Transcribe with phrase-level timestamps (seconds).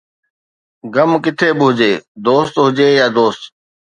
[0.93, 1.93] غم ڪٿي به هجي،
[2.25, 3.43] دوست هجي يا دوست